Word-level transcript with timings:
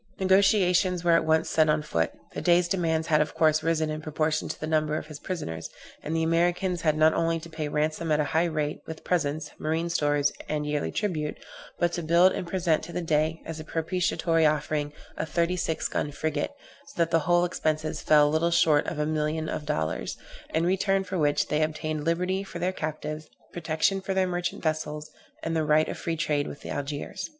Negociations 0.19 1.03
were 1.03 1.11
at 1.11 1.25
once 1.25 1.47
set 1.47 1.69
on 1.69 1.83
foot; 1.83 2.11
the 2.33 2.41
Dey's 2.41 2.67
demands 2.67 3.05
had 3.09 3.21
of 3.21 3.35
course 3.35 3.61
risen 3.61 3.91
in 3.91 4.01
proportion 4.01 4.49
to 4.49 4.59
the 4.59 4.65
number 4.65 4.97
of 4.97 5.05
his 5.05 5.19
prisoners, 5.19 5.69
and 6.01 6.15
the 6.15 6.23
Americans 6.23 6.81
had 6.81 6.97
not 6.97 7.13
only 7.13 7.39
to 7.39 7.51
pay 7.51 7.67
ransom 7.67 8.11
at 8.11 8.19
a 8.19 8.23
high 8.33 8.45
rate, 8.45 8.81
with 8.87 9.03
presents, 9.03 9.51
marine 9.59 9.89
stores, 9.89 10.33
and 10.49 10.65
yearly 10.65 10.91
tribute, 10.91 11.37
but 11.77 11.93
to 11.93 12.01
build 12.01 12.31
and 12.31 12.47
present 12.47 12.81
to 12.81 12.91
the 12.91 12.99
Dey, 13.03 13.43
as 13.45 13.59
a 13.59 13.63
propitiatory 13.63 14.43
offering, 14.43 14.91
a 15.17 15.23
thirty 15.27 15.55
six 15.55 15.87
gun 15.87 16.11
frigate; 16.11 16.49
so 16.87 16.93
that 16.97 17.11
the 17.11 17.19
whole 17.29 17.45
expenses 17.45 18.01
fell 18.01 18.27
little 18.27 18.49
short 18.49 18.87
of 18.87 18.97
a 18.97 19.05
million 19.05 19.47
of 19.47 19.67
dollars, 19.67 20.17
in 20.51 20.65
return 20.65 21.03
for 21.03 21.19
which 21.19 21.47
they 21.49 21.61
obtained 21.61 22.03
liberty 22.03 22.43
for 22.43 22.57
their 22.57 22.73
captives, 22.73 23.29
protection 23.53 24.01
for 24.01 24.15
their 24.15 24.25
merchant 24.25 24.63
vessels, 24.63 25.11
and 25.43 25.55
the 25.55 25.63
right 25.63 25.87
of 25.87 25.95
free 25.95 26.17
trade 26.17 26.47
with 26.47 26.65
Algiers. 26.65 27.29